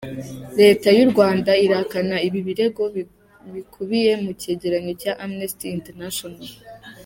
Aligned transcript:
Leta 0.59 0.87
y’u 0.97 1.07
Rwanda 1.11 1.51
irahakana 1.63 2.15
ibi 2.27 2.39
birego 2.47 2.83
bikubiye 3.55 4.11
mu 4.23 4.31
cyegeranyo 4.39 4.93
cya 5.01 5.13
Amnesty 5.25 5.65
International. 5.79 6.47